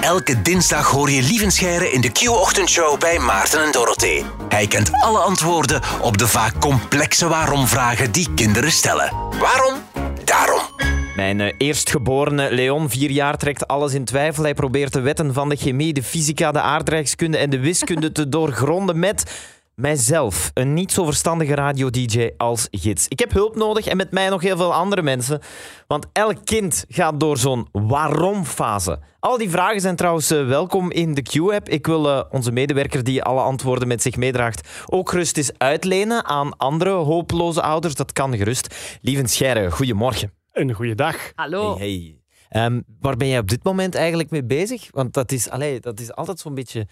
[0.00, 4.24] Elke dinsdag hoor je Lievenscheire in de Q-ochtendshow bij Maarten en Dorothee.
[4.48, 9.12] Hij kent alle antwoorden op de vaak complexe waarom-vragen die kinderen stellen.
[9.38, 9.74] Waarom?
[10.24, 10.60] Daarom.
[11.16, 14.42] Mijn eh, eerstgeborene Leon, vier jaar, trekt alles in twijfel.
[14.42, 18.28] Hij probeert de wetten van de chemie, de fysica, de aardrijkskunde en de wiskunde te
[18.28, 19.24] doorgronden met
[19.76, 23.08] mijzelf, een niet zo verstandige radio-dj als gids.
[23.08, 25.40] Ik heb hulp nodig en met mij nog heel veel andere mensen.
[25.86, 28.98] Want elk kind gaat door zo'n waarom-fase.
[29.20, 31.68] Al die vragen zijn trouwens eh, welkom in de Q-app.
[31.68, 36.24] Ik wil eh, onze medewerker die alle antwoorden met zich meedraagt ook gerust eens uitlenen
[36.24, 37.94] aan andere hopeloze ouders.
[37.94, 38.98] Dat kan gerust.
[39.00, 40.32] Lieve Scheire, goedemorgen.
[40.52, 41.32] Een goede dag.
[41.34, 41.76] Hallo.
[41.76, 42.20] Hey, hey.
[42.48, 44.88] Ehm, waar ben jij op dit moment eigenlijk mee bezig?
[44.90, 46.86] Want dat is, allee, dat is altijd zo'n beetje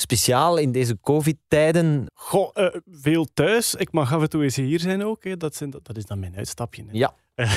[0.00, 2.06] speciaal in deze COVID-tijden.
[2.14, 3.74] Goh, eh, veel thuis.
[3.74, 5.24] Ik mag af en toe eens hier zijn ook.
[5.24, 5.36] Hè.
[5.36, 6.82] Dat, zijn, dat is dan mijn uitstapje.
[6.82, 6.88] Hè.
[6.92, 7.14] Ja.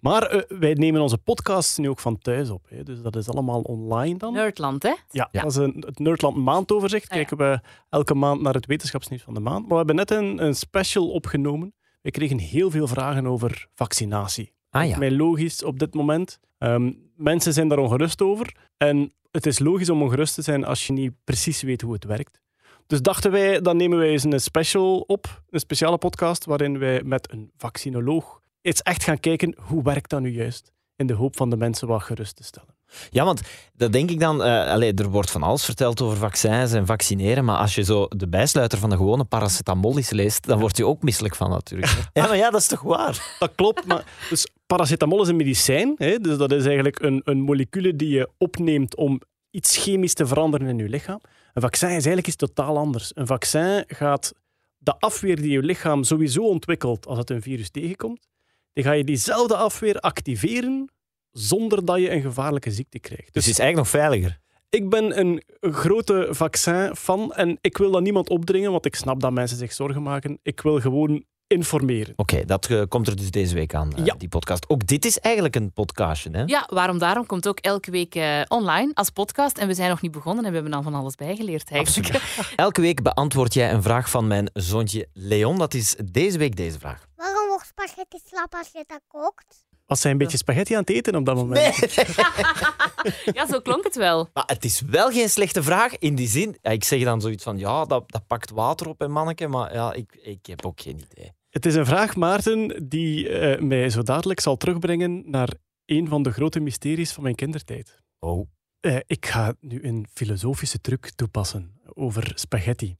[0.00, 2.66] maar eh, wij nemen onze podcasts nu ook van thuis op.
[2.68, 2.82] Hè.
[2.82, 4.32] Dus dat is allemaal online dan.
[4.32, 4.94] Nerdland, hè?
[5.10, 5.42] Ja, Ja.
[5.42, 7.10] dat is een, het Nerdland maandoverzicht.
[7.10, 7.24] Ah, ja.
[7.24, 9.60] Kijken we elke maand naar het wetenschapsnieuws van de maand.
[9.60, 11.74] Maar we hebben net een, een special opgenomen.
[12.02, 14.52] We kregen heel veel vragen over vaccinatie.
[14.70, 14.98] Ah ja.
[14.98, 16.38] Mij logisch op dit moment.
[16.58, 18.54] Ehm, mensen zijn daar ongerust over.
[18.76, 22.04] En het is logisch om ongerust te zijn als je niet precies weet hoe het
[22.04, 22.40] werkt.
[22.86, 27.02] Dus dachten wij, dan nemen wij eens een special op, een speciale podcast, waarin wij
[27.02, 31.36] met een vaccinoloog eens echt gaan kijken hoe werkt dat nu juist, in de hoop
[31.36, 32.76] van de mensen wat gerust te stellen.
[33.10, 33.40] Ja, want
[33.74, 34.40] dat denk ik dan.
[34.40, 37.44] allee, er wordt van alles verteld over vaccins en vaccineren.
[37.44, 41.02] Maar als je zo de bijsluiter van de gewone paracetamol leest, dan word je ook
[41.02, 41.92] misselijk van natuurlijk.
[42.12, 43.36] Ja, maar ja, dat is toch waar?
[43.38, 45.94] Dat klopt, maar dus paracetamol is een medicijn.
[45.96, 46.18] Hè?
[46.18, 50.66] Dus dat is eigenlijk een, een molecule die je opneemt om iets chemisch te veranderen
[50.66, 51.20] in je lichaam.
[51.52, 53.10] Een vaccin is eigenlijk iets totaal anders.
[53.14, 54.32] Een vaccin gaat
[54.78, 58.28] de afweer die je lichaam sowieso ontwikkelt als het een virus tegenkomt,
[58.72, 60.92] die ga je diezelfde afweer activeren
[61.32, 63.32] zonder dat je een gevaarlijke ziekte krijgt.
[63.34, 64.38] Dus het is eigenlijk nog veiliger.
[64.68, 69.32] Ik ben een grote vaccin-fan en ik wil dat niemand opdringen, want ik snap dat
[69.32, 70.38] mensen zich zorgen maken.
[70.42, 72.12] Ik wil gewoon informeren.
[72.16, 74.14] Oké, dat eh, komt er dus deze week aan, eh, Ja.
[74.18, 74.68] die podcast.
[74.68, 76.42] Ook dit is eigenlijk een podcastje, hè?
[76.46, 79.58] Ja, waarom daarom komt ook elke week eh, online als podcast.
[79.58, 82.22] En we zijn nog niet begonnen en we hebben al van alles bijgeleerd eigenlijk.
[82.56, 85.58] Elke week beantwoord jij een vraag van mijn zoontje Leon.
[85.58, 87.06] Dat is deze week deze vraag.
[87.16, 89.66] Waarom wordt spaghetti slap als je dat kookt?
[89.86, 91.76] Was zij een beetje spaghetti aan het eten op dat moment?
[93.32, 94.28] Ja, zo klonk het wel.
[94.32, 96.56] Maar het is wel geen slechte vraag in die zin.
[96.62, 99.46] Ja, ik zeg dan zoiets van, ja, dat, dat pakt water op, hè, manneke.
[99.48, 101.32] Maar ja, ik, ik heb ook geen idee.
[101.58, 105.52] Het is een vraag, Maarten, die eh, mij zo dadelijk zal terugbrengen naar
[105.84, 108.02] een van de grote mysteries van mijn kindertijd.
[108.18, 108.48] Oh.
[108.80, 112.96] Eh, ik ga nu een filosofische truc toepassen over spaghetti.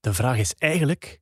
[0.00, 1.20] De vraag is eigenlijk: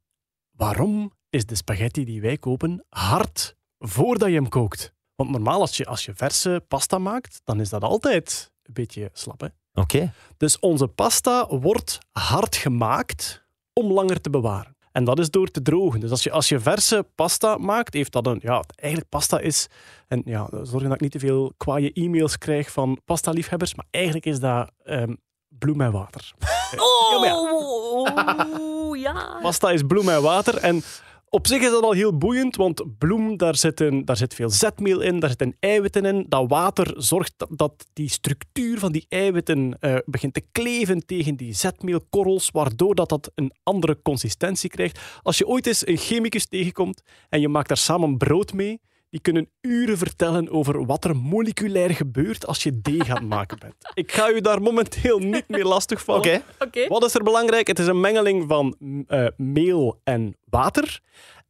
[0.50, 4.92] waarom is de spaghetti die wij kopen hard voordat je hem kookt?
[5.14, 9.10] Want normaal, als je, als je verse pasta maakt, dan is dat altijd een beetje
[9.12, 9.50] slap.
[9.72, 10.12] Oké.
[10.36, 14.78] Dus onze pasta wordt hard gemaakt om langer te bewaren.
[14.92, 16.00] En dat is door te drogen.
[16.00, 18.38] Dus als je, als je verse pasta maakt, heeft dat een...
[18.42, 19.68] Ja, eigenlijk pasta is...
[20.08, 24.26] En ja, zorg dat ik niet te veel kwaaie e-mails krijg van pasta-liefhebbers, maar eigenlijk
[24.26, 25.14] is dat ehm,
[25.48, 26.32] bloem en water.
[26.40, 27.40] Ja, maar ja.
[27.40, 29.38] Oh, ja.
[29.42, 30.56] Pasta is bloem en water.
[30.56, 30.82] En
[31.30, 34.50] op zich is dat al heel boeiend, want bloem, daar zit, een, daar zit veel
[34.50, 36.26] zetmeel in, daar zitten eiwitten in.
[36.28, 41.52] Dat water zorgt dat, die structuur van die eiwitten eh, begint te kleven tegen die
[41.52, 45.00] zetmeelkorrels, waardoor dat, dat een andere consistentie krijgt.
[45.22, 48.80] Als je ooit eens een chemicus tegenkomt en je maakt daar samen brood mee,
[49.10, 53.58] die kunnen uren vertellen over wat er moleculair gebeurt als je deeg aan het maken
[53.58, 53.74] bent.
[53.94, 56.20] Ik ga u daar momenteel niet meer lastig vallen.
[56.20, 56.42] Oké.
[56.58, 56.88] Oké.
[56.88, 57.66] Wat is er belangrijk?
[57.66, 58.76] Het is een mengeling van
[59.06, 61.00] eh, meel en water.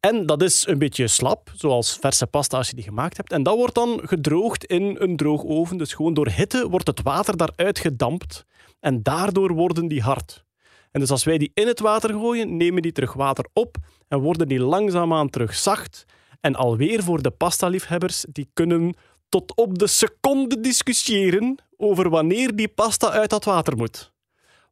[0.00, 3.32] En dat is een beetje slap, zoals verse pasta als je die gemaakt hebt.
[3.32, 5.76] En dat wordt dan gedroogd in een droogoven.
[5.76, 8.44] Dus gewoon door hitte wordt het water daaruit gedampt.
[8.80, 10.44] En daardoor worden die hard.
[10.90, 13.76] En dus als wij die in het water gooien, nemen die terug water op
[14.08, 16.04] en worden die langzaamaan terug zacht.
[16.40, 18.94] En alweer voor de pasta-liefhebbers, die kunnen
[19.28, 24.12] tot op de seconde discussiëren over wanneer die pasta uit dat water moet.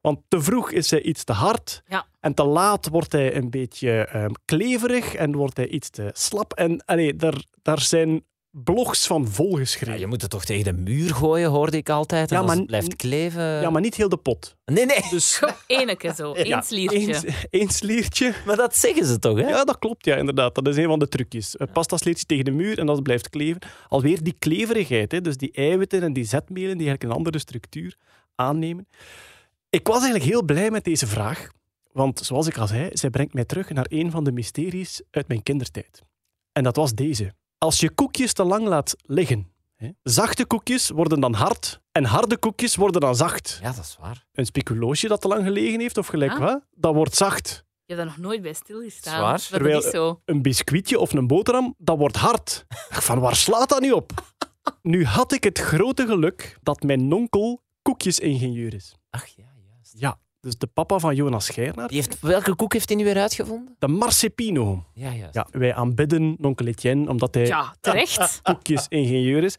[0.00, 2.06] Want te vroeg is hij iets te hard Ja.
[2.20, 6.52] en te laat wordt hij een beetje ehm, kleverig en wordt hij iets te slap.
[6.52, 10.00] En allee, daar, daar zijn blogs van Ja, volgeschreven.
[10.00, 12.30] je moet het toch tegen de muur gooien, hoorde ik altijd.
[12.30, 13.42] En Ja, als maar- het blijft kleven...
[13.42, 14.56] Ja, maar niet heel de pot.
[14.64, 15.00] Nee, nee.
[15.10, 16.98] Dus Eneke zo, één ja, sliertje.
[17.14, 18.34] één- één sliertje.
[18.46, 19.48] Maar dat zeggen ze toch, hè?
[19.48, 20.54] Ja, dat klopt, ja, inderdaad.
[20.54, 21.56] Dat is een van de trucjes.
[21.72, 23.60] Pasta sliertje tegen de muur en dat blijft kleven.
[23.88, 27.96] Alweer die kleverigheid, hè, dus die eiwitten en die zetmelen die eigenlijk een andere structuur
[28.34, 28.88] aannemen.
[29.70, 31.48] Ik was eigenlijk heel blij met deze vraag,
[31.92, 35.28] want zoals ik al zei, zij brengt mij terug naar een van de mysteries uit
[35.28, 36.02] mijn kindertijd.
[36.52, 37.32] En dat was deze.
[37.58, 39.88] Als je koekjes te lang laat liggen, Hè.
[40.02, 43.58] Zachte koekjes worden dan hard en harde koekjes worden dan zacht.
[43.62, 44.26] Ja, dat is waar.
[44.32, 46.38] Een speculoosje dat te lang gelegen heeft, of gelijk Ah.
[46.38, 47.64] wat, dat wordt zacht.
[47.84, 49.14] Je hebt daar nog nooit bij stilgestaan.
[49.18, 49.32] Zwaar.
[49.32, 50.20] Dat Terwijl- is zo.
[50.24, 52.64] Een biscuitje of een boterham, dat wordt hard.
[52.90, 54.12] Van waar slaat dat nu op?
[54.82, 58.94] Nu had ik het grote geluk dat mijn onkel koekjesingenieur is.
[59.10, 59.92] Ach ja, juist.
[59.98, 60.18] Ja,
[60.48, 63.76] dus de papa van Jonas Geirnaert, Die heeft, welke koek heeft hij nu weer uitgevonden?
[63.78, 64.84] de Marcepino.
[64.94, 65.34] Ja, juist.
[65.34, 68.40] Ja, wij aanbidden onkel Etienne, omdat hij Ja, terecht.
[68.42, 69.54] koekjesingenieur is.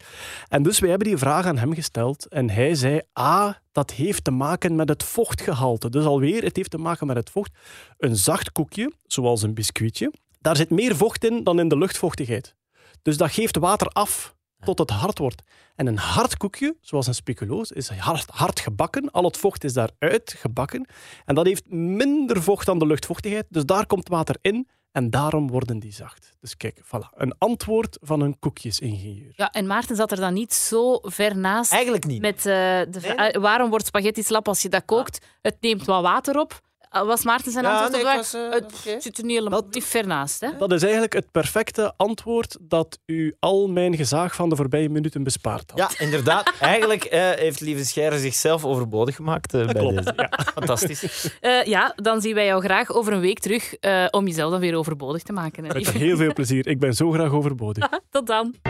[0.48, 2.26] En dus wij hebben die vraag aan hem gesteld.
[2.28, 5.90] En hij zei, ah, dat heeft te maken met het vochtgehalte.
[5.90, 7.52] Dus alweer, het heeft te maken met het vocht.
[7.98, 12.54] Een zacht koekje, zoals een biscuitje, daar zit meer vocht in dan in de luchtvochtigheid.
[13.02, 14.34] Dus dat geeft water af
[14.64, 15.42] tot het hard wordt.
[15.74, 19.10] En een hard koekje, zoals een speculoos, is hard, hard gebakken.
[19.10, 20.86] Al het vocht is daaruit gebakken.
[21.24, 23.46] En dat heeft minder vocht dan de luchtvochtigheid.
[23.48, 26.32] Dus daar komt water in en daarom worden die zacht.
[26.40, 27.14] Dus kijk, voilà.
[27.16, 29.32] Een antwoord van een koekjesingenieur.
[29.36, 31.72] Ja, en Maarten zat er dan niet zo ver naast.
[31.72, 32.20] Eigenlijk niet.
[32.20, 35.26] Met, eh, de eh, waarom wordt spaghetti slap als je dat kookt?
[35.42, 36.60] Het neemt wat water op.
[36.90, 39.00] Eh, Was Maarten zijn Ja, antwoord nee, op was, eh, Het oké.
[39.00, 40.40] zit er niet helemaal ver naast.
[40.40, 40.48] Hè?
[40.58, 45.22] Dat is eigenlijk het perfecte antwoord dat u al mijn gezaag van de voorbije minuten
[45.22, 45.78] bespaart had.
[45.78, 46.52] Ja, inderdaad.
[46.60, 50.28] Eigenlijk eh, heeft Lieve Scheire zichzelf overbodig gemaakt bij klopt, deze.
[50.54, 51.30] Fantastisch.
[51.40, 54.60] Eh, ja, dan zien wij jou graag over een week terug eh, om jezelf dan
[54.60, 55.64] weer overbodig te maken.
[55.64, 56.66] hè, Met heel veel plezier.
[56.66, 57.88] Ik ben zo graag overbodig.
[58.10, 58.69] Tot dan.